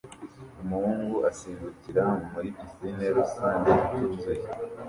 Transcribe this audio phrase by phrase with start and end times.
[0.63, 4.45] Umuhungu asimbukira muri pisine rusange ituzuye